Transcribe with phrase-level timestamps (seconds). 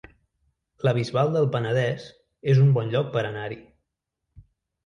[0.87, 2.07] La Bisbal del Penedès
[2.55, 3.63] es un bon lloc per anar-hi